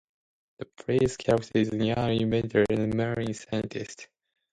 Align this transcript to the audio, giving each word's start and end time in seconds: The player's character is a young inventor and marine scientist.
The 0.57 0.65
player's 0.65 1.15
character 1.15 1.59
is 1.59 1.71
a 1.71 1.77
young 1.77 2.09
inventor 2.19 2.65
and 2.71 2.91
marine 2.95 3.35
scientist. 3.35 4.07